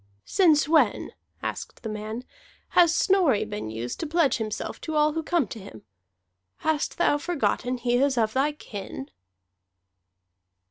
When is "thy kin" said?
8.33-9.11